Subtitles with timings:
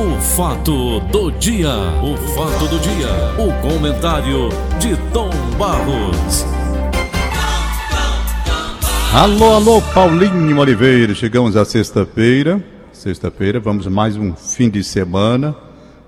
[0.00, 1.68] O fato do dia,
[2.02, 3.06] o fato do dia,
[3.36, 6.46] o comentário de Tom Barros.
[9.12, 11.14] Alô, alô, Paulinho Oliveira.
[11.14, 12.64] Chegamos à sexta-feira.
[12.94, 15.54] Sexta-feira, vamos mais um fim de semana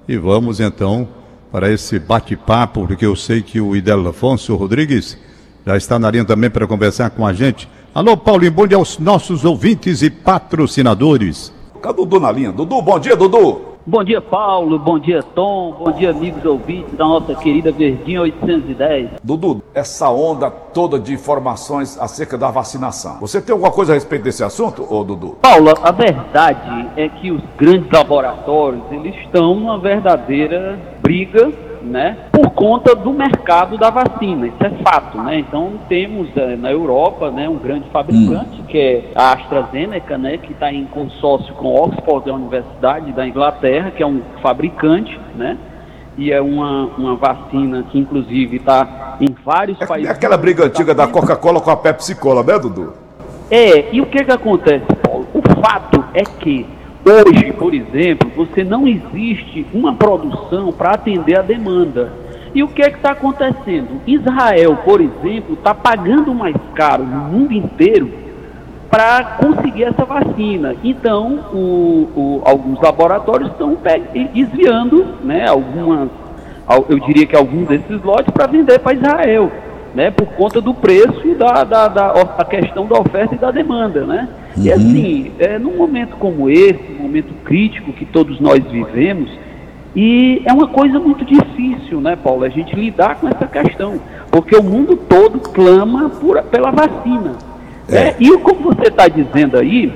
[0.08, 1.06] e vamos então
[1.50, 5.18] para esse bate-papo, porque eu sei que o Idelo Afonso Rodrigues
[5.66, 7.68] já está na linha também para conversar com a gente.
[7.94, 11.52] Alô, Paulinho, bom dia aos nossos ouvintes e patrocinadores.
[11.82, 12.50] Cadê Dudu na linha?
[12.50, 13.71] Dudu, bom dia, Dudu.
[13.84, 14.78] Bom dia, Paulo.
[14.78, 15.72] Bom dia, Tom.
[15.72, 19.10] Bom dia, amigos ouvintes da nossa querida Verdinha 810.
[19.24, 23.18] Dudu, essa onda toda de informações acerca da vacinação.
[23.18, 25.36] Você tem alguma coisa a respeito desse assunto, ô Dudu?
[25.42, 31.50] Paulo, a verdade é que os grandes laboratórios, eles estão numa verdadeira briga
[31.82, 35.38] né, por conta do mercado da vacina, isso é fato, né?
[35.38, 38.64] Então temos é, na Europa, né, um grande fabricante hum.
[38.68, 43.90] que é a AstraZeneca, né, que está em consórcio com Oxford, a Universidade da Inglaterra,
[43.90, 45.56] que é um fabricante, né?
[46.16, 50.10] E é uma, uma vacina que inclusive está em vários é, países.
[50.10, 52.92] É aquela briga antiga da Coca-Cola com a Pepsi Cola, né, Dudu?
[53.50, 55.26] É, e o que que acontece, Paulo?
[55.32, 56.66] O fato é que
[57.04, 62.12] Hoje, por exemplo, você não existe uma produção para atender a demanda.
[62.54, 64.00] E o que é que está acontecendo?
[64.06, 68.08] Israel, por exemplo, está pagando mais caro no mundo inteiro
[68.88, 70.76] para conseguir essa vacina.
[70.84, 73.76] Então, o, o, alguns laboratórios estão
[74.32, 76.08] desviando, né, algumas,
[76.88, 79.50] eu diria que alguns desses lotes para vender para Israel,
[79.94, 84.04] né, por conta do preço da, da, da a questão da oferta e da demanda,
[84.04, 84.28] né?
[84.56, 84.64] Uhum.
[84.64, 89.30] E assim, é, num momento como esse, um momento crítico que todos nós vivemos,
[89.94, 94.00] e é uma coisa muito difícil, né, Paulo, a gente lidar com essa questão,
[94.30, 97.32] porque o mundo todo clama por, pela vacina.
[97.88, 97.92] É.
[97.92, 98.14] Né?
[98.18, 99.92] E como você está dizendo aí,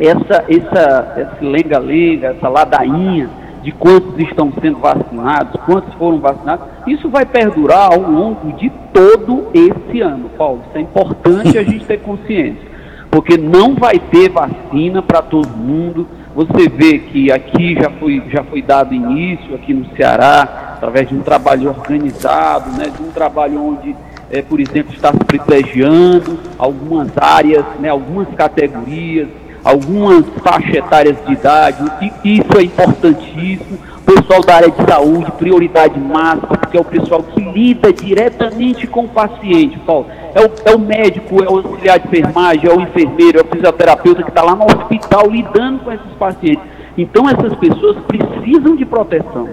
[0.00, 3.30] essa, essa, esse lenga-lenga, essa ladainha
[3.62, 9.48] de quantos estão sendo vacinados, quantos foram vacinados, isso vai perdurar ao longo de todo
[9.54, 10.62] esse ano, Paulo.
[10.68, 12.75] Isso é importante a gente ter consciência
[13.10, 16.06] porque não vai ter vacina para todo mundo.
[16.34, 21.14] Você vê que aqui já foi, já foi dado início, aqui no Ceará, através de
[21.14, 23.96] um trabalho organizado, né, de um trabalho onde,
[24.30, 29.28] é, por exemplo, está se privilegiando algumas áreas, né, algumas categorias,
[29.64, 31.84] algumas faixas etárias de idade,
[32.24, 37.22] e isso é importantíssimo pessoal da área de saúde, prioridade máxima, porque é o pessoal
[37.22, 40.06] que lida diretamente com o paciente, Paulo.
[40.36, 43.46] É o, é o médico, é o auxiliar de enfermagem, é o enfermeiro, é o
[43.46, 46.62] fisioterapeuta que está lá no hospital lidando com esses pacientes.
[46.98, 49.48] Então essas pessoas precisam de proteção.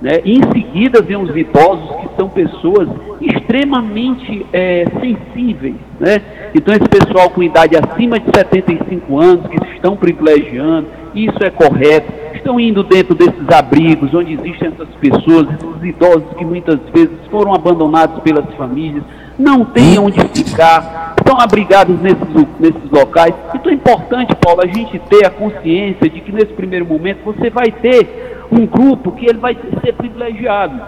[0.00, 0.20] Né?
[0.24, 2.88] E em seguida vem os idosos, que são pessoas
[3.20, 5.74] extremamente é, sensíveis.
[5.98, 6.22] Né?
[6.54, 12.12] Então, esse pessoal com idade acima de 75 anos, que estão privilegiando, isso é correto,
[12.32, 17.52] estão indo dentro desses abrigos onde existem essas pessoas, esses idosos que muitas vezes foram
[17.52, 19.02] abandonados pelas famílias,
[19.38, 22.26] não têm onde ficar, estão abrigados nesses,
[22.58, 23.34] nesses locais.
[23.54, 27.48] Então é importante, Paulo, a gente ter a consciência de que nesse primeiro momento você
[27.50, 30.80] vai ter um grupo que ele vai ser privilegiado.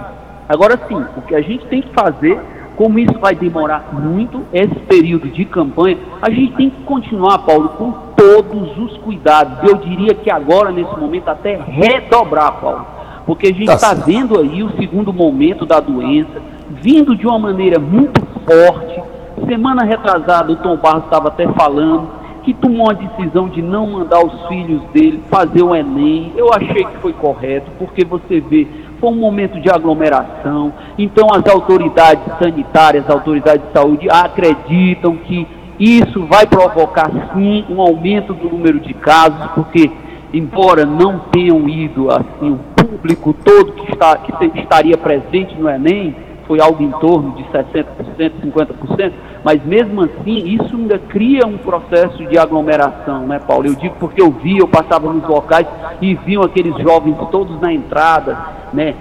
[0.49, 2.41] Agora sim, o que a gente tem que fazer
[2.81, 7.69] como isso vai demorar muito, esse período de campanha, a gente tem que continuar, Paulo,
[7.77, 9.69] com todos os cuidados.
[9.69, 12.87] Eu diria que agora, nesse momento, até redobrar, Paulo.
[13.27, 17.39] Porque a gente está tá vendo aí o segundo momento da doença, vindo de uma
[17.39, 19.03] maneira muito forte.
[19.47, 24.25] Semana retrasada, o Tom Barros estava até falando que tomou a decisão de não mandar
[24.25, 26.33] os filhos dele fazer o Enem.
[26.37, 28.67] Eu achei que foi correto, porque você vê,
[28.99, 30.73] foi um momento de aglomeração.
[30.99, 35.47] Então, as autoridades sanitárias, as autoridades de saúde acreditam que
[35.79, 39.91] isso vai provocar sim um aumento do número de casos, porque
[40.33, 46.15] embora não tenham ido assim o público todo que, está, que estaria presente no Enem,
[46.51, 47.85] foi algo em torno de 60%,
[48.45, 49.13] 50%,
[49.45, 53.69] mas mesmo assim isso ainda cria um processo de aglomeração, né, Paulo?
[53.69, 55.65] Eu digo porque eu vi, eu passava nos locais
[56.03, 58.37] e viam aqueles jovens todos na entrada,
[58.73, 58.97] né,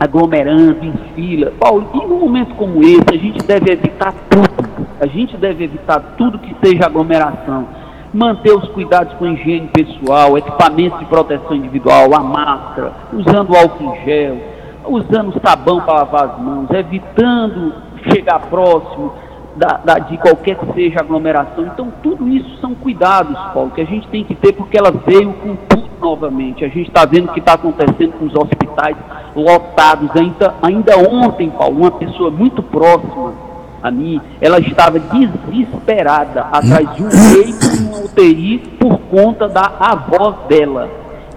[0.00, 1.52] aglomerando em fila.
[1.60, 4.86] Paulo, e num momento como esse, a gente deve evitar tudo.
[5.00, 7.68] A gente deve evitar tudo que seja aglomeração.
[8.12, 13.94] Manter os cuidados com a higiene pessoal, equipamentos de proteção individual, a máscara, usando álcool
[13.94, 14.59] em gel,
[14.92, 17.74] usando sabão para lavar as mãos, evitando
[18.08, 19.12] chegar próximo
[19.56, 21.66] da, da, de qualquer que seja aglomeração.
[21.66, 25.32] Então, tudo isso são cuidados, Paulo, que a gente tem que ter porque ela veio
[25.34, 26.64] com tudo novamente.
[26.64, 28.96] A gente está vendo o que está acontecendo com os hospitais
[29.34, 30.10] lotados.
[30.16, 33.50] Ainda, ainda ontem, Paulo, uma pessoa muito próxima
[33.82, 40.32] a mim, ela estava desesperada atrás de um leito uma UTI por conta da avó
[40.48, 40.88] dela.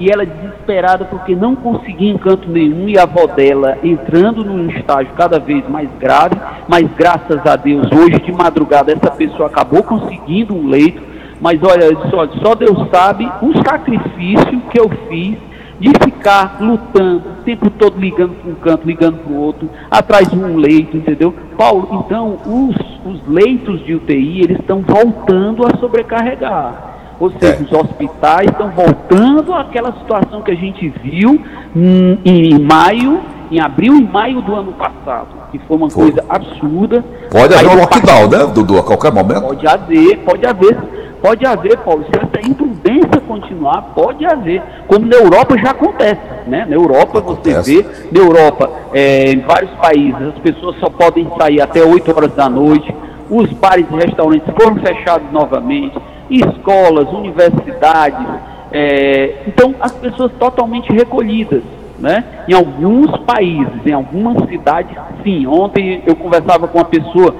[0.03, 5.13] E ela desesperada porque não conseguia encanto nenhum e a avó dela entrando num estágio
[5.15, 6.35] cada vez mais grave,
[6.67, 11.01] mas graças a Deus, hoje de madrugada essa pessoa acabou conseguindo um leito,
[11.39, 15.37] mas olha, só, só Deus sabe o sacrifício que eu fiz
[15.79, 20.29] de ficar lutando o tempo todo ligando para um canto, ligando para o outro, atrás
[20.29, 21.33] de um leito, entendeu?
[21.57, 26.92] Paulo, então os, os leitos de UTI eles estão voltando a sobrecarregar.
[27.23, 27.63] Ou seja, é.
[27.63, 31.41] os hospitais estão voltando àquela situação que a gente viu
[31.73, 36.11] em, em maio, em abril e maio do ano passado, que foi uma foi.
[36.11, 37.01] coisa absurda.
[37.31, 39.39] Pode haver um lockdown, né, Dudu, a qualquer momento?
[39.39, 40.77] Pode haver, pode haver,
[41.21, 42.03] pode haver, Paulo.
[42.11, 44.61] Se essa imprudência continuar, pode haver.
[44.85, 46.65] Como na Europa já acontece, né?
[46.67, 47.77] Na Europa acontece.
[47.77, 52.13] você vê, na Europa, é, em vários países, as pessoas só podem sair até 8
[52.13, 52.93] horas da noite,
[53.29, 55.97] os bares e restaurantes foram fechados novamente
[56.29, 58.25] escolas, universidades.
[58.71, 61.63] É, então, as pessoas totalmente recolhidas.
[61.99, 62.23] Né?
[62.49, 65.47] Em alguns países, em algumas cidades, sim.
[65.47, 67.33] Ontem eu conversava com uma pessoa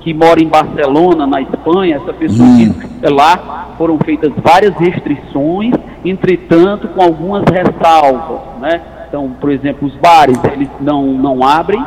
[0.00, 1.96] que mora em Barcelona, na Espanha.
[1.96, 2.56] Essa pessoa hum.
[2.56, 5.72] disse lá foram feitas várias restrições,
[6.04, 8.40] entretanto, com algumas ressalvas.
[8.60, 8.80] Né?
[9.08, 11.84] Então, por exemplo, os bares eles não, não abrem,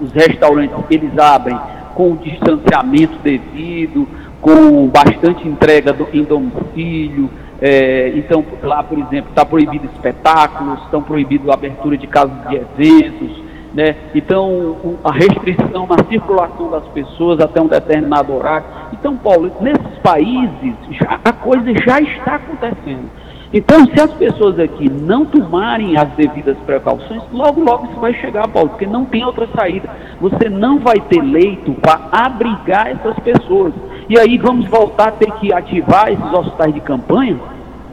[0.00, 1.58] os restaurantes eles abrem
[1.94, 4.06] com o distanciamento devido,
[4.40, 7.30] com bastante entrega do, em domicílio.
[7.60, 12.56] É, então, lá, por exemplo, está proibido espetáculos, estão proibido a abertura de casas de
[12.56, 13.46] eventos.
[13.74, 13.94] Né?
[14.14, 18.66] Então, a restrição na circulação das pessoas até um determinado horário.
[18.92, 23.10] Então, Paulo, nesses países, já, a coisa já está acontecendo.
[23.52, 28.48] Então, se as pessoas aqui não tomarem as devidas precauções, logo, logo isso vai chegar,
[28.48, 29.88] Paulo, porque não tem outra saída.
[30.20, 33.72] Você não vai ter leito para abrigar essas pessoas.
[34.08, 37.38] E aí vamos voltar a ter que ativar esses hospitais de campanha?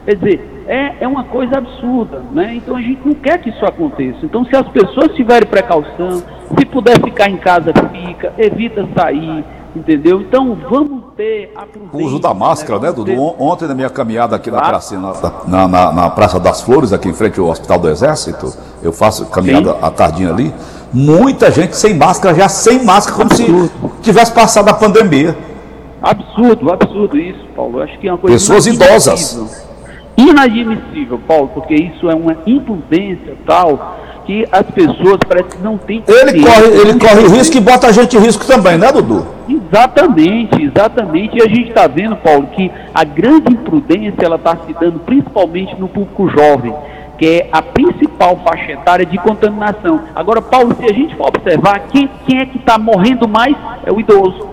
[0.05, 2.55] Quer dizer, é, é uma coisa absurda, né?
[2.55, 4.19] Então a gente não quer que isso aconteça.
[4.23, 6.21] Então, se as pessoas tiverem precaução,
[6.57, 9.43] se puder ficar em casa, fica, evita sair
[9.75, 10.21] Entendeu?
[10.21, 13.11] Então vamos ter a prudência, O uso da máscara, né, né Dudu?
[13.11, 13.19] Ter...
[13.39, 14.99] Ontem na minha caminhada aqui na, praça,
[15.47, 19.25] na, na, na, Praça das Flores, aqui em frente ao Hospital do Exército, eu faço
[19.25, 19.79] caminhada Sim.
[19.81, 20.53] à tardinha ali,
[20.93, 23.71] muita gente sem máscara, já sem máscara, como se
[24.03, 25.35] tivesse passado a pandemia.
[26.03, 27.79] Absurdo, absurdo isso, Paulo.
[27.79, 28.35] Eu acho que é uma coisa.
[28.35, 29.65] Pessoas idosas.
[30.17, 36.03] Inadmissível, Paulo, porque isso é uma imprudência tal que as pessoas parecem que não têm.
[36.07, 39.25] Ele corre, ele corre risco e bota a gente em risco também, né, Dudu?
[39.49, 41.37] Exatamente, exatamente.
[41.37, 45.75] E a gente está vendo, Paulo, que a grande imprudência ela está se dando principalmente
[45.79, 46.73] no público jovem,
[47.17, 50.01] que é a principal faixa etária de contaminação.
[50.15, 53.91] Agora, Paulo, se a gente for observar, quem, quem é que está morrendo mais é
[53.91, 54.52] o idoso.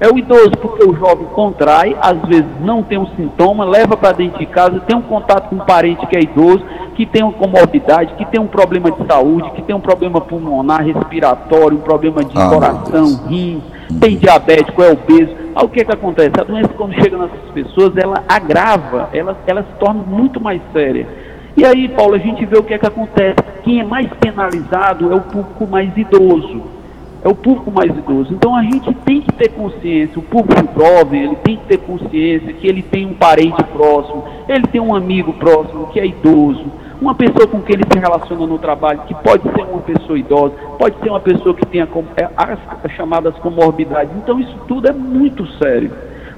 [0.00, 4.12] É o idoso, porque o jovem contrai, às vezes não tem um sintoma, leva para
[4.12, 6.64] dentro de casa, tem um contato com um parente que é idoso,
[6.94, 10.84] que tem uma comorbidade, que tem um problema de saúde, que tem um problema pulmonar,
[10.84, 13.60] respiratório, um problema de ah, coração, rim,
[14.00, 15.32] tem diabético, é obeso.
[15.56, 16.32] Aí o que, que acontece?
[16.38, 21.08] A doença, quando chega nessas pessoas, ela agrava, ela, ela se torna muito mais séria.
[21.56, 23.34] E aí, Paulo, a gente vê o que é que acontece.
[23.64, 26.77] Quem é mais penalizado é o público mais idoso
[27.22, 28.32] é o público mais idoso.
[28.32, 32.52] Então a gente tem que ter consciência, o público jovem, ele tem que ter consciência
[32.52, 36.64] que ele tem um parente próximo, ele tem um amigo próximo que é idoso,
[37.00, 40.54] uma pessoa com quem ele se relaciona no trabalho, que pode ser uma pessoa idosa,
[40.78, 44.12] pode ser uma pessoa que tenha é, as chamadas comorbidades.
[44.16, 45.90] Então isso tudo é muito sério.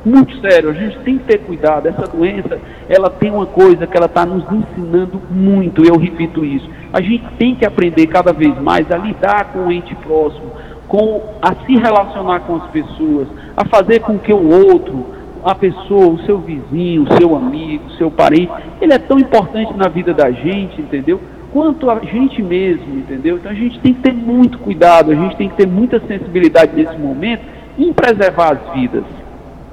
[0.05, 1.87] Muito sério, a gente tem que ter cuidado.
[1.87, 2.59] Essa doença,
[2.89, 6.69] ela tem uma coisa que ela está nos ensinando muito, eu repito isso.
[6.91, 10.53] A gente tem que aprender cada vez mais a lidar com o ente próximo,
[10.91, 15.07] com a se relacionar com as pessoas, a fazer com que o outro,
[15.45, 19.73] a pessoa, o seu vizinho, o seu amigo, o seu parente, ele é tão importante
[19.75, 21.21] na vida da gente, entendeu?
[21.53, 23.37] Quanto a gente mesmo, entendeu?
[23.37, 26.73] Então a gente tem que ter muito cuidado, a gente tem que ter muita sensibilidade
[26.75, 27.43] nesse momento
[27.79, 29.05] em preservar as vidas.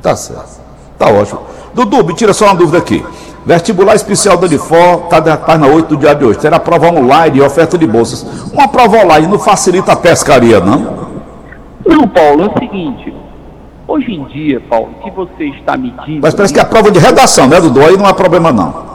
[0.04, 0.62] Tá certo.
[1.00, 1.42] Tá ótimo.
[1.74, 3.04] Dudu, me tira só uma dúvida aqui.
[3.44, 6.38] Vestibular especial da Unifor está tá na 8 do dia de hoje.
[6.38, 8.52] Terá prova online e oferta de bolsas.
[8.52, 11.07] Uma prova online não facilita a pescaria, não?
[11.88, 13.13] Não, Paulo, é o seguinte.
[13.88, 16.20] Hoje em dia, Paulo, que você está medindo.
[16.22, 17.82] Mas parece que é a prova de redação, né, Dudu?
[17.82, 18.86] Aí não há problema, não.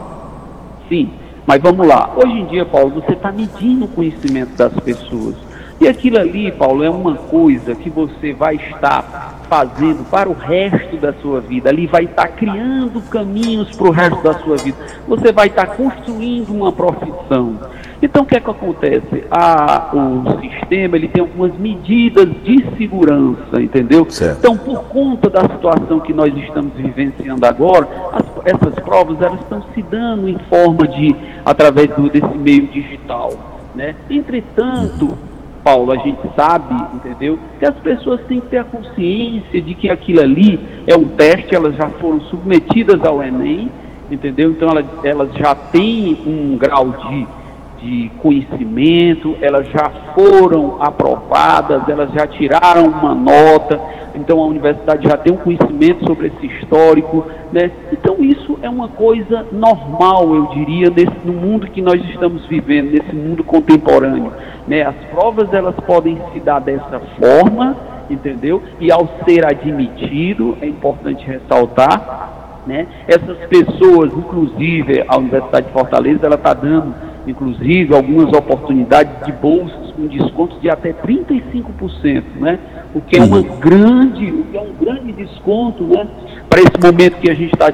[0.88, 1.10] Sim,
[1.46, 2.10] mas vamos lá.
[2.14, 5.34] Hoje em dia, Paulo, você está medindo o conhecimento das pessoas.
[5.80, 10.96] E aquilo ali, Paulo, é uma coisa que você vai estar fazendo para o resto
[10.98, 11.70] da sua vida.
[11.70, 14.76] Ali vai estar criando caminhos para o resto da sua vida.
[15.08, 17.58] Você vai estar construindo uma profissão.
[18.02, 19.24] Então, o que é que acontece?
[19.30, 24.10] A, o sistema ele tem algumas medidas de segurança, entendeu?
[24.10, 24.38] Certo.
[24.40, 29.62] Então, por conta da situação que nós estamos vivenciando agora, as, essas provas elas estão
[29.72, 33.32] se dando em forma de através do, desse meio digital,
[33.72, 33.94] né?
[34.10, 35.16] Entretanto,
[35.62, 37.38] Paulo, a gente sabe, entendeu?
[37.60, 41.54] Que as pessoas têm que ter a consciência de que aquilo ali é um teste,
[41.54, 43.70] elas já foram submetidas ao Enem,
[44.10, 44.50] entendeu?
[44.50, 47.41] Então elas, elas já têm um grau de
[47.82, 53.80] de conhecimento, elas já foram aprovadas, elas já tiraram uma nota,
[54.14, 57.70] então a universidade já tem um conhecimento sobre esse histórico, né?
[57.92, 62.92] Então isso é uma coisa normal, eu diria, nesse, no mundo que nós estamos vivendo,
[62.92, 64.32] nesse mundo contemporâneo,
[64.68, 64.82] né?
[64.82, 67.76] As provas elas podem se dar dessa forma,
[68.08, 68.62] entendeu?
[68.78, 72.86] E ao ser admitido, é importante ressaltar, né?
[73.08, 76.94] Essas pessoas, inclusive a Universidade de Fortaleza, ela está dando
[77.26, 82.58] inclusive algumas oportunidades de bolsas com descontos de até 35%, né?
[82.94, 83.58] O que é uma Uhum.
[83.58, 86.06] grande, o que é um grande desconto, né?
[86.48, 87.72] Para esse momento que a gente está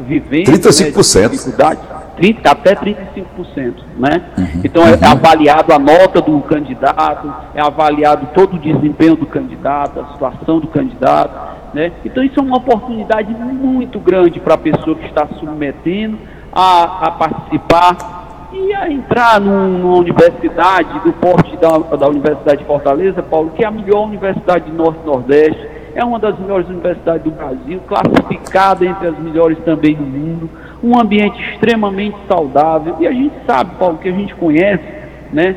[0.00, 1.22] vivendo, 35%.
[1.22, 1.80] Né, de dificuldade,
[2.16, 4.22] 30, até 35%, né?
[4.38, 4.60] Uhum.
[4.64, 10.12] Então é avaliado a nota do candidato, é avaliado todo o desempenho do candidato, a
[10.12, 11.92] situação do candidato, né?
[12.04, 16.18] Então isso é uma oportunidade muito grande para a pessoa que está submetendo
[16.52, 18.25] a, a participar
[18.56, 23.62] e a entrar num- numa universidade do porte da, da Universidade de Fortaleza, Paulo, que
[23.64, 27.80] é a melhor universidade do Norte e Nordeste, é uma das melhores universidades do Brasil,
[27.86, 30.50] classificada entre as melhores também do mundo,
[30.82, 34.84] um ambiente extremamente saudável, e a gente sabe, Paulo, que a gente conhece,
[35.32, 35.56] né?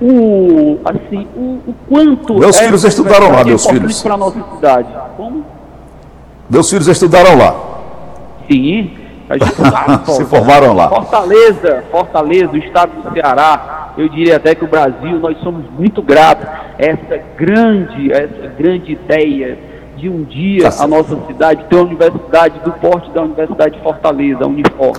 [0.00, 4.02] O, assim, o, o quanto Meus filhos essa estudaram lá, é meus filhos.
[4.02, 4.88] para nossa cidade.
[5.16, 5.44] Como?
[6.50, 7.54] Meus filhos estudaram lá.
[8.50, 8.90] Sim,
[10.06, 10.26] Se Paulo.
[10.26, 10.88] formaram lá.
[10.88, 16.00] Fortaleza, Fortaleza, o estado do Ceará, eu diria até que o Brasil, nós somos muito
[16.02, 19.58] gratos a essa grande, essa grande ideia
[19.96, 23.82] de um dia Tá a nossa cidade ter uma universidade do porte da Universidade de
[23.82, 24.90] Fortaleza, a Unifor.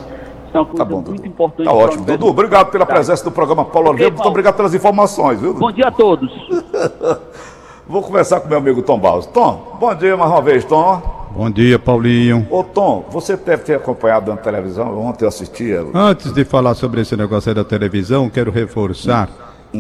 [0.48, 1.28] Isso é uma coisa Tá bom, muito Dudu.
[1.28, 1.66] importante.
[1.66, 2.04] Tá ótimo.
[2.06, 4.14] Dudu, obrigado pela presença do programa Paulo Oliveira.
[4.14, 5.54] Muito obrigado pelas informações, viu?
[5.54, 6.32] Bom dia a todos.
[7.90, 9.26] Vou conversar com meu amigo Tom Barros.
[9.28, 11.30] Tom, bom dia mais uma vez, Tom.
[11.34, 12.46] Bom dia, Paulinho.
[12.50, 15.00] Ô, Tom, você deve ter acompanhado na televisão.
[15.00, 15.86] Ontem eu assistia.
[15.94, 19.30] Antes de falar sobre esse negócio aí da televisão, quero reforçar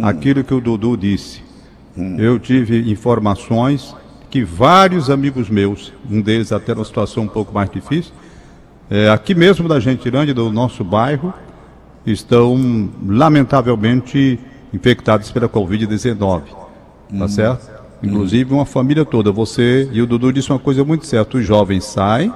[0.02, 1.44] aquilo que o Dudu disse.
[2.18, 3.94] Eu tive informações
[4.30, 8.14] que vários amigos meus, um deles até numa situação um pouco mais difícil,
[8.90, 11.34] é, aqui mesmo da Gentilândia, do nosso bairro,
[12.06, 14.40] estão lamentavelmente
[14.74, 16.44] infectados pela Covid-19.
[17.18, 17.76] Tá certo?
[18.01, 19.32] Inclusive uma família toda.
[19.32, 21.38] Você e o Dudu disse uma coisa muito certa.
[21.38, 22.32] Os jovens saem,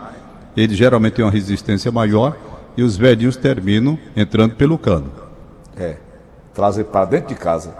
[0.55, 2.35] eles geralmente têm uma resistência maior
[2.75, 5.11] e os velhinhos terminam entrando pelo cano.
[5.77, 5.97] É.
[6.53, 7.73] Trazem para dentro de casa.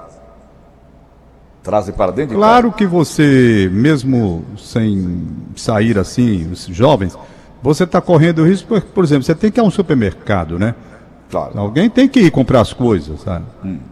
[1.63, 7.17] Trazem para dentro de Claro que você, mesmo sem sair assim, os jovens,
[7.61, 10.73] você está correndo risco, por exemplo, você tem que ir a um supermercado, né?
[11.31, 11.57] Claro.
[11.57, 13.45] Alguém tem que ir comprar as coisas, sabe?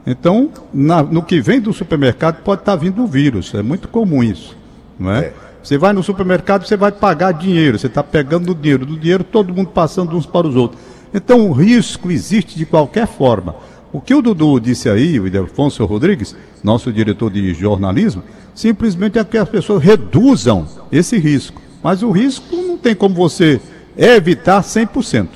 [0.06, 3.54] Então, na- no que vem do supermercado pode estar vindo o vírus.
[3.56, 4.56] É muito comum isso,
[5.00, 5.20] não é?
[5.28, 5.34] É.
[5.64, 9.24] Você vai no supermercado, você vai pagar dinheiro, você está pegando o dinheiro do dinheiro,
[9.24, 10.82] todo mundo passando uns para os outros.
[11.14, 13.56] Então, o risco existe de qualquer forma.
[13.92, 18.22] O que o Dudu disse aí, o Ildefonso Rodrigues, nosso diretor de jornalismo,
[18.54, 21.60] simplesmente é que as pessoas reduzam esse risco.
[21.82, 23.60] Mas o risco não tem como você
[23.98, 25.30] evitar 100%.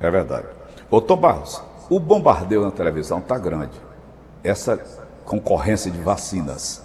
[0.00, 0.55] É verdade.
[0.90, 3.72] Ô, Tom Barros, o bombardeio na televisão está grande.
[4.42, 4.78] Essa
[5.24, 6.82] concorrência de vacinas.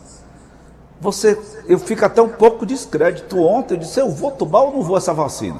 [0.99, 3.39] Você, eu fico até um pouco descrédito.
[3.39, 5.59] Ontem eu disse, eu vou tomar ou não vou essa vacina?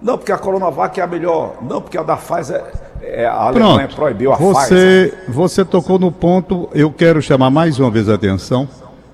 [0.00, 1.56] Não, porque a Coronavac é a melhor.
[1.62, 2.64] Não, porque a da Pfizer,
[3.02, 3.96] é, a Alemanha Pronto.
[3.96, 4.54] proibiu a Pfizer.
[4.54, 8.66] Você, você tocou no ponto, eu quero chamar mais uma vez a atenção,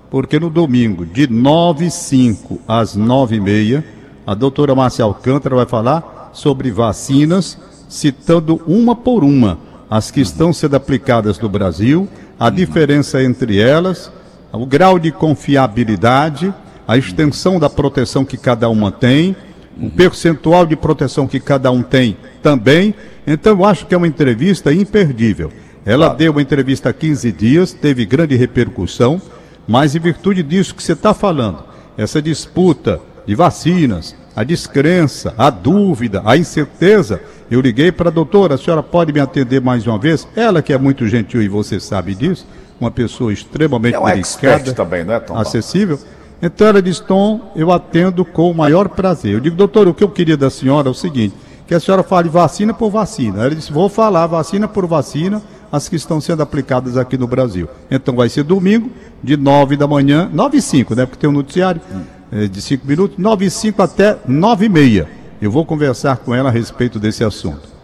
[0.09, 5.55] porque no domingo, de 9 h 05 às 9 h 30 a doutora Márcia Alcântara
[5.55, 9.57] vai falar sobre vacinas, citando uma por uma
[9.89, 12.07] as que estão sendo aplicadas no Brasil,
[12.39, 14.11] a diferença entre elas,
[14.51, 16.53] o grau de confiabilidade,
[16.87, 19.35] a extensão da proteção que cada uma tem,
[19.81, 22.93] o percentual de proteção que cada um tem também.
[23.25, 25.51] Então, eu acho que é uma entrevista imperdível.
[25.85, 29.21] Ela deu uma entrevista há 15 dias, teve grande repercussão,
[29.67, 31.63] mas em virtude disso que você está falando,
[31.97, 38.53] essa disputa de vacinas, a descrença, a dúvida, a incerteza, eu liguei para a doutora,
[38.53, 40.27] a senhora pode me atender mais uma vez?
[40.35, 42.45] Ela que é muito gentil e você sabe disso,
[42.79, 45.35] uma pessoa extremamente É um delicada, também, não é, Tom?
[45.35, 45.99] acessível.
[46.39, 49.33] Então ela disse, Tom, eu atendo com o maior prazer.
[49.33, 51.33] Eu digo, doutor, o que eu queria da senhora é o seguinte,
[51.65, 53.39] que a senhora fale vacina por vacina.
[53.39, 55.41] Ela disse, vou falar vacina por vacina,
[55.71, 57.67] as que estão sendo aplicadas aqui no Brasil.
[57.89, 58.91] Então vai ser domingo,
[59.23, 61.07] de 9 da manhã, 9 e 5, né?
[61.07, 65.07] Porque tem um noticiário é, de 5 minutos, 9 e 5 até 9 e meia.
[65.41, 67.77] Eu vou conversar com ela a respeito desse assunto.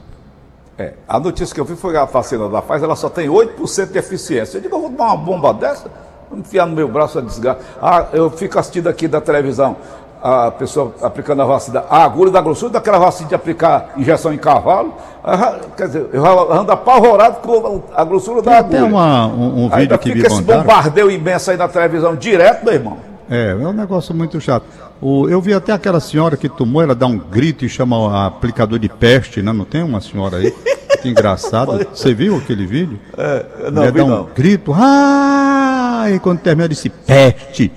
[0.78, 3.30] É, a notícia que eu vi foi que a vacina da Pfizer ela só tem
[3.30, 4.58] 8% de eficiência.
[4.58, 5.90] Eu digo, eu vou tomar uma bomba dessa,
[6.30, 7.60] vou enfiar no meu braço a desgraça.
[7.80, 9.78] Ah, eu fico assistindo aqui da televisão
[10.22, 14.38] a pessoa aplicando a vacina, a agulha da grossura daquela vacina de aplicar injeção em
[14.38, 14.96] cavalo.
[15.24, 18.86] Ah, quer dizer, eu ando apavorado com a grossura Tem da agulha.
[18.86, 22.64] uma, um, um vídeo Ainda que fica me esse bombardeio imenso aí na televisão direto,
[22.66, 23.13] meu irmão.
[23.30, 24.66] É, é um negócio muito chato.
[25.02, 28.08] O, eu vi até aquela senhora que tomou, ela dá um grito e chama o
[28.10, 29.52] aplicador de peste, né?
[29.52, 30.54] Não tem uma senhora aí?
[31.02, 31.86] Que engraçado.
[31.94, 33.00] Você viu aquele vídeo?
[33.18, 36.06] É, Ela dá um grito, ah!
[36.10, 37.72] E quando termina, disse peste.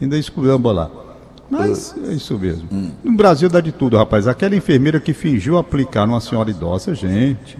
[0.00, 0.90] Ainda esculhamba lá.
[1.50, 2.66] Mas é isso mesmo.
[3.04, 4.26] No Brasil dá de tudo, rapaz.
[4.26, 7.58] Aquela enfermeira que fingiu aplicar numa senhora idosa, gente.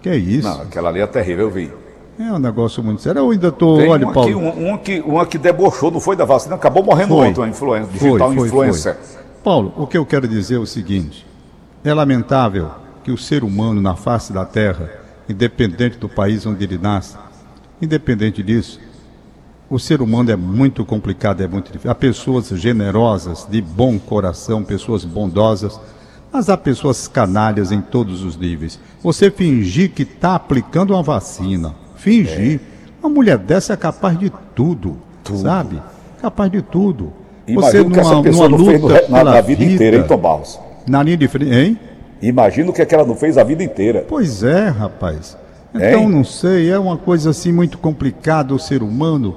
[0.00, 0.46] Que é isso?
[0.46, 1.72] Não, aquela ali é terrível, eu vi.
[2.18, 3.20] É um negócio muito sério.
[3.20, 3.52] Eu ainda.
[3.52, 4.28] Tem olha, uma, Paulo.
[4.30, 7.28] aqui, um- uma, que, uma que debochou, não foi da vacina, acabou morrendo Foi.
[7.28, 8.94] ontem, uma influencer, Foi, digital foi, influencer.
[8.96, 9.22] foi.
[9.44, 11.26] Paulo, o que eu quero dizer é o seguinte:
[11.84, 12.70] é lamentável
[13.04, 14.90] que o ser humano na face da Terra,
[15.28, 17.16] independente do país onde ele nasce,
[17.82, 18.80] independente disso,
[19.68, 21.90] o ser humano é muito complicado, é muito difícil.
[21.90, 25.78] Há pessoas generosas, de bom coração, pessoas bondosas,
[26.32, 28.78] mas há pessoas canalhas em todos os níveis.
[29.02, 32.60] Você fingir que está aplicando uma vacina, fingir.
[33.02, 34.96] Uma mulher dessa é capaz de tudo,
[35.34, 35.80] sabe?
[36.20, 37.12] Capaz de tudo.
[37.46, 40.58] Imagina o que essa pessoa não fez na, na vida, inteira, hein, Tom Barros?
[40.86, 41.78] Na linha de frente, hein?
[42.20, 44.04] Imagina o que, é que ela não fez a vida inteira.
[44.08, 45.36] Pois é, rapaz.
[45.74, 46.08] Então, Hein?
[46.08, 49.36] não sei, é uma coisa assim muito complicada o ser humano.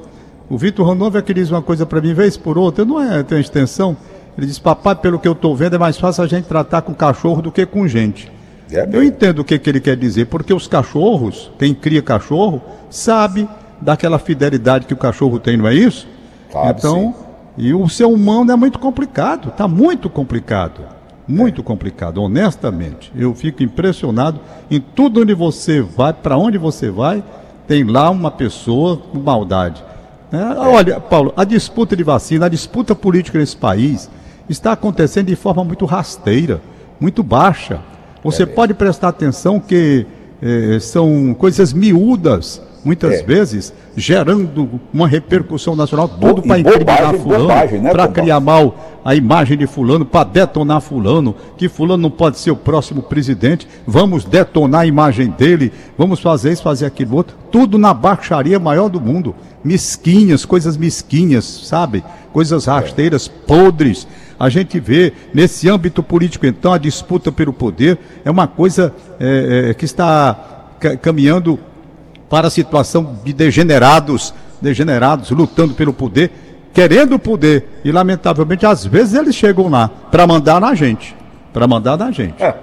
[0.49, 3.39] O Vitor Ronover que diz uma coisa para mim, vez por outra, não é, tem
[3.39, 3.95] extensão.
[4.37, 6.93] Ele diz, papai, pelo que eu estou vendo, é mais fácil a gente tratar com
[6.93, 8.31] cachorro do que com gente.
[8.71, 12.61] É Eu entendo o que, que ele quer dizer, porque os cachorros, quem cria cachorro,
[12.89, 13.47] sabe
[13.81, 16.07] daquela fidelidade que o cachorro tem, não é isso?
[16.51, 17.15] Sabe, então,
[17.57, 20.81] e o ser humano é muito complicado, está muito complicado.
[21.27, 23.11] Muito complicado, honestamente.
[23.15, 24.39] Eu fico impressionado
[24.71, 27.23] em tudo onde você vai, para onde você vai,
[27.67, 29.83] tem lá uma pessoa com maldade.
[30.31, 30.55] né?
[30.57, 34.09] Olha, Paulo, a disputa de vacina, a disputa política nesse país
[34.49, 36.61] está acontecendo de forma muito rasteira,
[36.99, 37.79] muito baixa.
[38.23, 40.05] Você pode prestar atenção que
[40.41, 43.23] eh, são coisas miúdas, muitas É.
[43.23, 49.15] vezes, gerando uma repercussão nacional, tudo para incriminar bobagem, fulano, né, para criar mal a
[49.15, 54.23] imagem de fulano, para detonar fulano, que fulano não pode ser o próximo presidente, vamos
[54.23, 59.01] detonar a imagem dele, vamos fazer isso, fazer aquilo outro, tudo na baixaria maior do
[59.01, 62.03] mundo, mesquinhas, coisas mesquinhas, sabe?
[62.31, 64.07] Coisas rasteiras, podres.
[64.39, 69.69] A gente vê nesse âmbito político, então, a disputa pelo poder é uma coisa é,
[69.69, 71.59] é, que está ca- caminhando
[72.29, 76.31] para a situação de degenerados, degenerados lutando pelo poder,
[76.73, 77.81] querendo o poder.
[77.83, 81.15] E lamentavelmente, às vezes eles chegam lá para mandar na gente,
[81.51, 82.41] para mandar na gente.
[82.41, 82.53] É.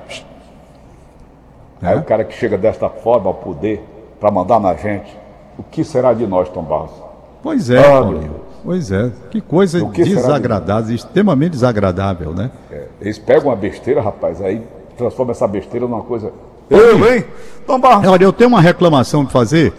[1.82, 3.84] Aí o cara que chega desta forma ao poder
[4.18, 5.14] para mandar na gente,
[5.58, 6.90] o que será de nós, Tom Barros?
[7.42, 8.45] Pois é, Deus.
[8.66, 9.12] Pois é.
[9.30, 12.50] Que coisa que desagradável, extremamente desagradável, né?
[12.68, 14.60] É, eles pegam uma besteira, rapaz, aí
[14.98, 16.32] transformam essa besteira numa coisa.
[16.68, 17.24] Eu, hein?
[17.64, 18.08] Tom Barros.
[18.08, 19.72] Olha, eu tenho uma reclamação para fazer.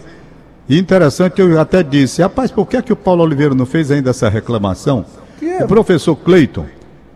[0.66, 3.90] E interessante, eu até disse, rapaz, por que, é que o Paulo Oliveira não fez
[3.90, 5.04] ainda essa reclamação?
[5.42, 5.64] é?
[5.64, 6.64] O professor Cleiton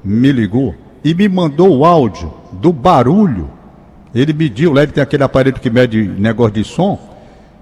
[0.05, 3.49] me ligou e me mandou o áudio do barulho.
[4.15, 6.99] Ele mediu, lá ele tem aquele aparelho que mede negócio de som,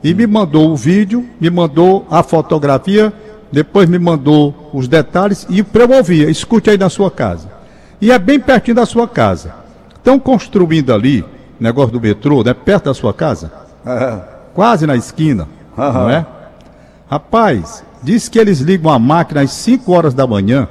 [0.02, 3.12] e me mandou o vídeo, me mandou a fotografia,
[3.52, 7.48] depois me mandou os detalhes e para eu ouvir, escute aí na sua casa.
[8.00, 9.54] E é bem pertinho da sua casa.
[9.94, 11.24] Estão construindo ali,
[11.58, 13.52] negócio do metrô, né, perto da sua casa,
[14.54, 16.24] quase na esquina, não é?
[17.10, 20.68] Rapaz, diz que eles ligam a máquina às 5 horas da manhã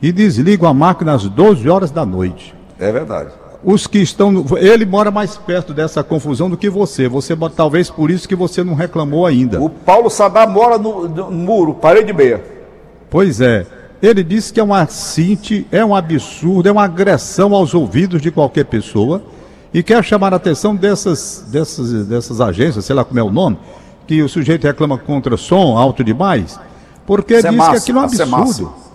[0.00, 2.54] e desligam a máquina às 12 horas da noite.
[2.78, 3.30] É verdade.
[3.62, 4.44] Os que estão.
[4.56, 7.08] Ele mora mais perto dessa confusão do que você.
[7.08, 9.60] Você talvez por isso que você não reclamou ainda.
[9.60, 12.42] O Paulo Sadar mora no, no muro, parede meia.
[13.10, 13.66] Pois é.
[14.00, 18.30] Ele disse que é um assinte, é um absurdo, é uma agressão aos ouvidos de
[18.30, 19.20] qualquer pessoa
[19.74, 23.58] e quer chamar a atenção dessas, dessas, dessas agências, sei lá como é o nome,
[24.06, 26.58] que o sujeito reclama contra som alto demais,
[27.04, 28.42] porque ele diz que aquilo é um Semaça.
[28.44, 28.87] absurdo.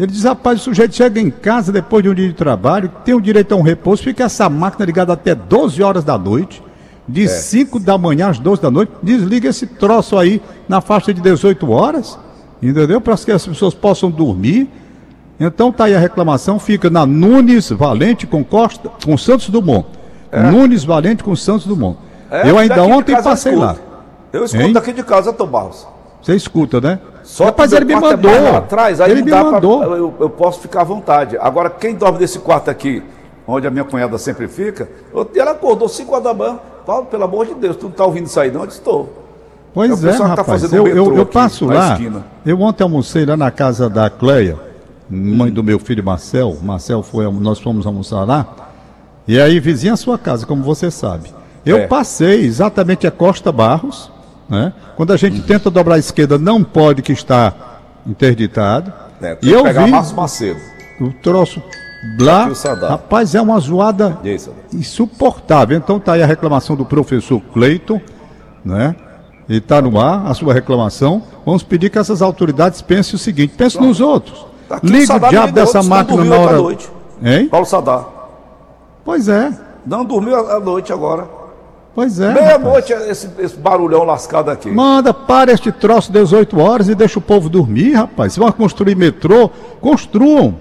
[0.00, 3.12] Ele diz, rapaz, o sujeito chega em casa depois de um dia de trabalho, tem
[3.14, 6.62] o direito a um repouso, fica essa máquina ligada até 12 horas da noite,
[7.06, 11.20] de 5 da manhã às 12 da noite, desliga esse troço aí na faixa de
[11.20, 12.18] 18 horas,
[12.62, 12.98] entendeu?
[12.98, 14.70] Para que as pessoas possam dormir.
[15.38, 19.86] Então tá aí a reclamação, fica na Nunes Valente com Costa, com Santos Dumont.
[20.50, 21.98] Nunes Valente com Santos Dumont.
[22.30, 23.76] É, Eu ainda ontem casa eu passei lá.
[24.32, 24.72] Eu escuto Hein?
[24.72, 25.86] daqui de casa, Tom Barros.
[26.22, 26.98] Você escuta, né?
[27.30, 28.42] Só Rapaz, ele me é mandou.
[28.42, 29.84] lá atrás, aí ele me dá pra- mandou.
[29.84, 31.36] eu, eu posso ficar à vontade.
[31.38, 33.04] Agora, quem dorme nesse quarto aqui,
[33.46, 34.88] onde a minha cunhada sempre fica,
[35.36, 36.58] ela acordou 5 horas da manhã.
[36.84, 38.62] Paulo, pelo amor de Deus, tu não tá ouvindo isso aí, não?
[38.62, 39.08] Eu disse, estou.
[39.72, 40.46] Pois É é, tá rapaz.
[40.62, 41.92] fazendo eu, eu, eu passo lá.
[41.92, 42.24] esquina.
[42.44, 44.58] Eu ontem almocei lá na casa da Cleia,
[45.08, 46.56] mãe do meu filho Marcel.
[46.60, 48.44] Marcel foi, nós fomos almoçar lá.
[49.28, 51.32] E aí, vizinha a sua casa, como você sabe.
[51.64, 51.86] Eu É.
[51.86, 54.10] passei exatamente a Costa Barros,
[54.50, 54.72] né?
[54.96, 57.54] Quando a gente tenta dobrar a esquerda, não pode que está
[58.06, 58.92] interditado.
[59.22, 60.60] É, e eu vi Márcio Macedo.
[61.00, 61.62] o troço
[62.18, 62.48] lá.
[62.48, 62.86] O.
[62.88, 64.18] Rapaz, é uma zoada
[64.72, 65.76] insuportável.
[65.76, 68.00] Então tá aí a reclamação do professor Cleiton,
[68.64, 68.96] né?
[69.48, 71.22] E está no ar a sua reclamação.
[71.44, 74.46] Vamos pedir que essas autoridades pensem o seguinte: pensem nos outros.
[74.68, 76.56] Tá o Liga o me diabo dessa máquina na hora.
[76.56, 76.88] noite.
[77.22, 77.48] Hein?
[77.48, 78.06] Paulo Sadar.
[79.04, 79.52] Pois é,
[79.84, 81.26] Não dormiu à noite agora.
[81.94, 82.32] Pois é.
[82.32, 84.70] Meia-noite, esse, esse barulhão lascado aqui.
[84.70, 88.32] Manda, para este troço 18 horas e deixa o povo dormir, rapaz.
[88.34, 89.50] Se vão construir metrô,
[89.80, 90.54] construam.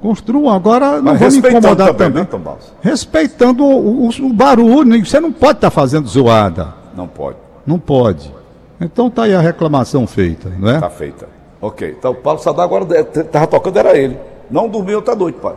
[0.00, 0.50] Construam.
[0.54, 2.52] Agora não Mas vão respeitando incomodar também, também.
[2.52, 2.58] né?
[2.82, 5.04] Respeitando o, o- o barulho.
[5.04, 6.74] Você não pode estar fazendo zoada.
[6.96, 7.38] Não pode.
[7.66, 8.32] Não pode.
[8.80, 10.78] Então tá aí a reclamação feita, não é?
[10.80, 11.26] Tá feita.
[11.60, 11.96] Ok.
[11.98, 14.18] Então o Paulo Sadar agora estava tocando, era ele.
[14.50, 15.54] Não dormiu outra noite, pai.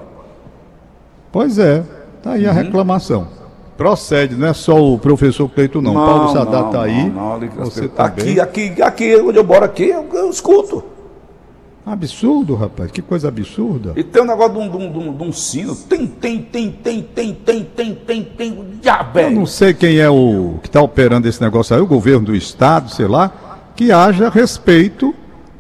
[1.31, 1.83] Pois é,
[2.23, 2.55] tá aí a Uhum.
[2.55, 3.27] reclamação.
[3.77, 5.93] Procede, não é só o professor Cleito, não.
[5.93, 7.09] Paulo Sadar não, tá aí.
[7.09, 8.39] não, não, você aqui, também.
[8.39, 10.83] aqui, aqui, onde eu moro aqui, eu, eu escuto.
[11.85, 12.91] Absurdo, rapaz.
[12.91, 13.93] Que coisa absurda.
[13.95, 15.73] E tem um negócio de um, de um, de um, de um sino.
[15.73, 18.67] Tem, tem, tem, tem, tem, tem, tem, tem, tem.
[18.81, 22.25] Diabo, Eu não sei quem é o que está operando esse negócio aí, o governo
[22.25, 23.31] do estado, sei lá,
[23.73, 25.15] que haja respeito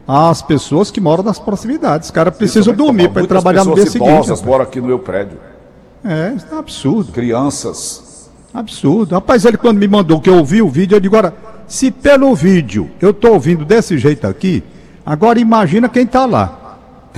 [0.05, 2.09] às pessoas que moram nas proximidades.
[2.09, 4.27] Os caras precisam dormir para trabalhar no dia pessoas seguinte.
[4.27, 4.41] rapaz.
[4.41, 5.37] moram aqui no meu prédio.
[6.03, 7.11] É, isso é um absurdo.
[7.13, 8.06] Crianças.
[8.57, 9.13] Absurdo.
[9.13, 11.33] Rapaz, ele quando me mandou que eu ouvi o vídeo, eu digo, agora,
[11.67, 14.63] se pelo vídeo eu tô ouvindo desse jeito aqui,
[15.05, 16.63] agora imagina quem tá lá.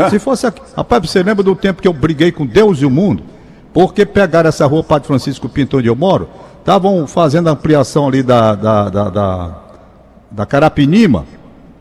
[0.09, 0.61] Se fosse aqui.
[0.75, 3.23] Rapaz, você lembra do tempo que eu briguei com Deus e o mundo?
[3.73, 8.21] Porque pegaram essa rua Padre Francisco Pinto onde eu moro, estavam fazendo a ampliação ali
[8.21, 9.57] da, da, da, da,
[10.31, 11.25] da Carapinima.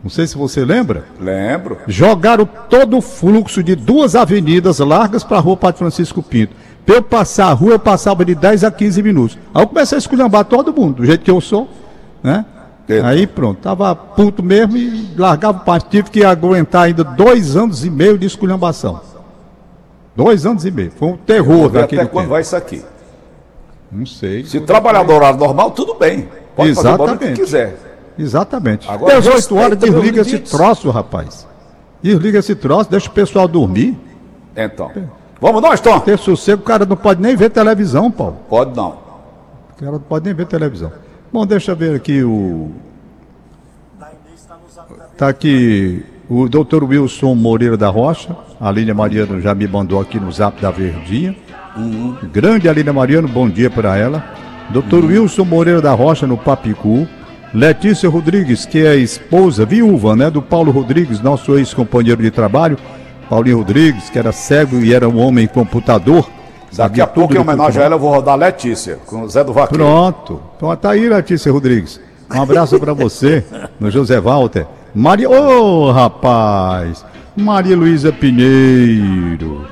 [0.03, 1.05] Não sei se você lembra.
[1.21, 1.79] Lembro.
[1.89, 6.55] Jogaram todo o fluxo de duas avenidas largas para a rua Padre Francisco Pinto.
[6.89, 9.39] Para eu passar a rua, eu passava de 10 a 15 minutos.
[9.55, 11.69] Aí eu comecei a esculhambar todo mundo, do jeito que eu sou,
[12.23, 12.47] né?
[13.05, 15.91] Aí pronto, tava puto mesmo e largava o partido.
[15.91, 19.03] Tive que aguentar ainda dois anos e meio de esculhambação.
[20.17, 20.91] Dois anos e meio.
[20.91, 22.33] Foi um terror daquele até quando tempo.
[22.33, 22.83] vai isso aqui.
[23.93, 24.47] Não sei.
[24.47, 26.27] Se trabalhar no horário normal, tudo bem.
[26.57, 27.41] Pode fazer o que Exatamente.
[27.43, 27.77] quiser.
[28.19, 28.91] Exatamente.
[28.91, 31.47] Agora, 18 respeita horas, desliga esse troço, rapaz.
[32.03, 33.95] Desliga esse troço, deixa o pessoal dormir.
[34.57, 34.91] Então.
[35.41, 36.01] Vamos nós, Tom?
[36.01, 38.37] Ter sossego, o cara não pode nem ver televisão, Paulo.
[38.49, 38.91] Pode não.
[39.71, 40.91] O cara não pode nem ver televisão.
[41.33, 42.71] Bom, deixa eu ver aqui o.
[45.17, 48.37] Tá aqui o doutor Wilson Moreira da Rocha.
[48.61, 51.37] A Aline Mariano já me mandou aqui no zap da Verdinha.
[52.33, 54.25] Grande Aline Mariano, bom dia para ela.
[54.71, 57.07] Doutor Wilson Moreira da Rocha no Papicu.
[57.55, 62.77] Letícia Rodrigues, que é a esposa, viúva, né, do Paulo Rodrigues, nosso ex-companheiro de trabalho.
[63.29, 66.29] Paulinho Rodrigues, que era cego e era um homem computador.
[66.73, 69.53] Daqui a pouco, em homenagem a ela, eu vou rodar Letícia, com o Zé do
[69.53, 69.85] Vaqueiro.
[69.85, 70.41] Pronto.
[70.59, 72.01] Pronto, tá aí, Letícia Rodrigues.
[72.31, 73.45] Um abraço para você,
[73.81, 74.67] no José Walter.
[74.95, 75.31] Maria.
[75.31, 77.05] Ô, rapaz!
[77.37, 79.67] Maria Luísa Pinheiro.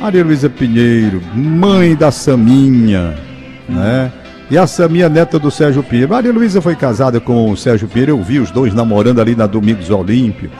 [0.00, 3.18] Maria Luísa Pinheiro, mãe da Saminha,
[3.68, 4.10] né?
[4.50, 6.10] E a Saminha, neta do Sérgio Pinheiro.
[6.10, 8.12] Maria Luísa foi casada com o Sérgio Pinheiro.
[8.12, 10.50] Eu vi os dois namorando ali na Domingos Olímpio.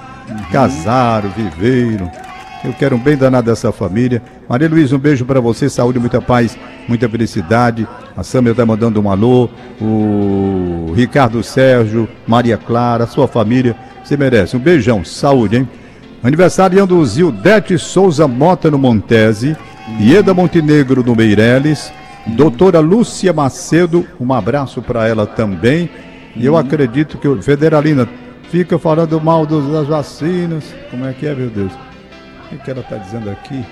[0.52, 2.10] Casaram, viveram.
[2.62, 4.22] Eu quero um bem danado dessa família.
[4.48, 7.88] Maria Luísa, um beijo para você, saúde, muita paz, muita felicidade.
[8.14, 9.48] A Samia está mandando um alô.
[9.80, 13.74] O Ricardo Sérgio, Maria Clara, sua família.
[14.04, 14.56] Você merece.
[14.56, 15.68] Um beijão, saúde, hein?
[16.22, 19.56] Aniversariando o Zildete Souza Mota no Montese,
[19.98, 21.90] Ieda Montenegro no Meireles,
[22.26, 25.88] doutora Lúcia Macedo, um abraço para ela também.
[26.36, 28.06] E eu acredito que o Federalina
[28.50, 30.64] fica falando mal dos- das vacinas.
[30.90, 31.72] Como é que é, meu Deus?
[32.52, 33.64] O que ela está dizendo aqui?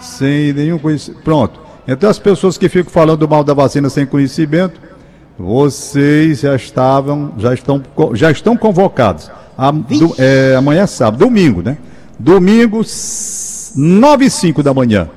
[0.00, 1.22] Sem nenhum conhecimento.
[1.22, 1.60] Pronto.
[1.86, 4.80] Então as pessoas que ficam falando mal da vacina sem conhecimento,
[5.38, 7.82] vocês já estavam, já estão,
[8.14, 9.30] já estão convocados.
[9.56, 11.76] A- do- é, amanhã é sábado, domingo, né?
[12.18, 15.08] Domingo, s- 9 e 5 da manhã.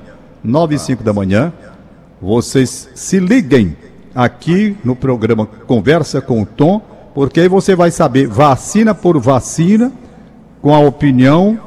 [0.42, 1.52] 9 e 5 da manhã.
[2.20, 3.76] Vocês se liguem
[4.14, 6.80] aqui no programa Conversa com o Tom,
[7.14, 9.92] porque aí você vai saber vacina por vacina,
[10.60, 11.58] com a opinião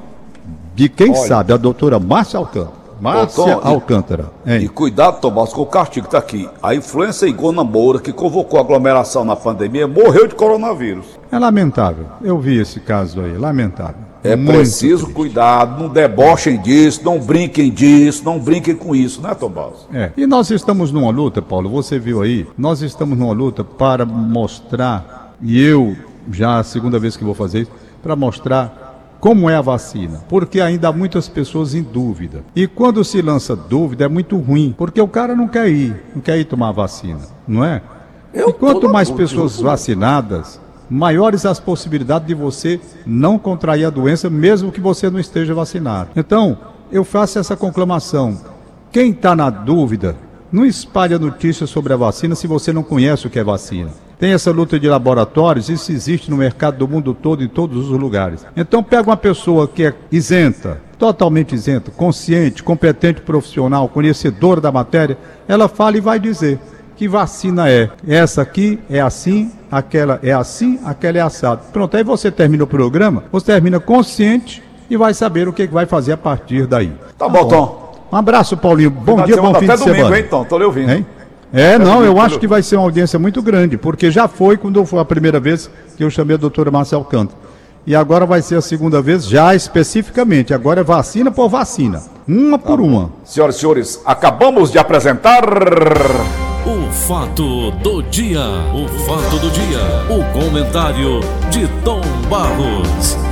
[0.73, 1.27] de quem Olha.
[1.27, 2.81] sabe, a doutora Márcia Alcântara.
[3.01, 4.31] Márcia Alcântara.
[4.45, 4.61] Hein?
[4.61, 6.47] E cuidado, Tomás, com o castigo que está aqui.
[6.61, 11.05] A influência Igona Moura, que convocou aglomeração na pandemia, morreu de coronavírus.
[11.31, 12.05] É lamentável.
[12.21, 14.11] Eu vi esse caso aí, lamentável.
[14.23, 15.15] É Muito preciso triste.
[15.15, 19.87] cuidado, não debochem disso, não brinquem disso, não brinquem com isso, né, Tomás?
[19.91, 20.11] É.
[20.15, 25.33] E nós estamos numa luta, Paulo, você viu aí, nós estamos numa luta para mostrar,
[25.41, 25.95] e eu
[26.31, 27.71] já a segunda vez que vou fazer isso,
[28.03, 28.80] para mostrar
[29.21, 32.43] como é a vacina, porque ainda há muitas pessoas em dúvida.
[32.55, 36.21] E quando se lança dúvida é muito ruim, porque o cara não quer ir, não
[36.21, 37.83] quer ir tomar a vacina, não é?
[38.33, 44.27] Eu e quanto mais pessoas vacinadas, maiores as possibilidades de você não contrair a doença,
[44.27, 46.09] mesmo que você não esteja vacinado.
[46.15, 46.57] Então,
[46.91, 48.41] eu faço essa conclamação.
[48.91, 50.15] Quem está na dúvida,
[50.51, 53.91] não espalhe notícias sobre a vacina se você não conhece o que é vacina.
[54.21, 57.99] Tem essa luta de laboratórios, isso existe no mercado do mundo todo, em todos os
[57.99, 58.45] lugares.
[58.55, 65.17] Então pega uma pessoa que é isenta, totalmente isenta, consciente, competente profissional, conhecedora da matéria,
[65.47, 66.59] ela fala e vai dizer
[66.95, 67.89] que vacina é.
[68.07, 71.63] Essa aqui é assim, aquela é assim, aquela é assado.
[71.73, 75.87] Pronto, aí você termina o programa, você termina consciente e vai saber o que vai
[75.87, 76.93] fazer a partir daí.
[77.17, 78.07] Tá, bom, Tom.
[78.11, 78.91] Um abraço, Paulinho.
[78.91, 79.97] Bom dia, bom fim de semana.
[79.97, 80.43] domingo, hein, Tom?
[80.43, 80.91] Tô lhe ouvindo.
[80.91, 81.07] Hein?
[81.53, 84.85] É, não, eu acho que vai ser uma audiência muito grande, porque já foi quando
[84.85, 87.35] foi a primeira vez que eu chamei a doutora Marcel Canto.
[87.85, 90.53] E agora vai ser a segunda vez, já especificamente.
[90.53, 92.03] Agora é vacina por vacina.
[92.27, 93.09] Uma por tá uma.
[93.25, 95.43] Senhoras e senhores, acabamos de apresentar.
[96.63, 98.39] O fato do dia.
[98.73, 99.79] O fato do dia.
[100.09, 103.30] O comentário de Tom Barros.